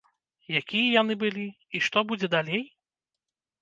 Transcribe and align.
Якія 0.59 0.87
яны 1.01 1.19
былі 1.25 1.47
і 1.51 1.77
што 1.91 2.07
будзе 2.13 2.35
далей? 2.39 2.61